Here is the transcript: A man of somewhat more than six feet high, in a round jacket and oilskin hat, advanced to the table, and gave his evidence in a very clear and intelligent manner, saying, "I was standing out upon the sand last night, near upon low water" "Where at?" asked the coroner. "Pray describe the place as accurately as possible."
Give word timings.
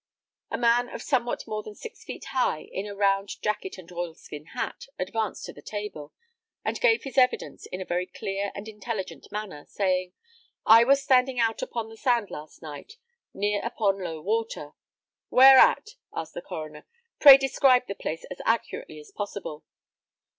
A 0.49 0.57
man 0.57 0.89
of 0.89 1.03
somewhat 1.03 1.45
more 1.45 1.61
than 1.61 1.75
six 1.75 2.03
feet 2.03 2.25
high, 2.29 2.63
in 2.71 2.87
a 2.87 2.95
round 2.95 3.39
jacket 3.43 3.77
and 3.77 3.91
oilskin 3.91 4.45
hat, 4.55 4.87
advanced 4.97 5.45
to 5.45 5.53
the 5.53 5.61
table, 5.61 6.11
and 6.65 6.81
gave 6.81 7.03
his 7.03 7.19
evidence 7.19 7.67
in 7.67 7.81
a 7.81 7.85
very 7.85 8.07
clear 8.07 8.51
and 8.55 8.67
intelligent 8.67 9.31
manner, 9.31 9.63
saying, 9.67 10.13
"I 10.65 10.85
was 10.85 11.03
standing 11.03 11.39
out 11.39 11.61
upon 11.61 11.89
the 11.89 11.97
sand 11.97 12.31
last 12.31 12.63
night, 12.63 12.93
near 13.31 13.61
upon 13.63 13.99
low 14.03 14.21
water" 14.21 14.71
"Where 15.29 15.59
at?" 15.59 15.89
asked 16.11 16.33
the 16.33 16.41
coroner. 16.41 16.87
"Pray 17.19 17.37
describe 17.37 17.85
the 17.85 17.93
place 17.93 18.23
as 18.31 18.41
accurately 18.43 18.99
as 18.99 19.11
possible." 19.11 19.65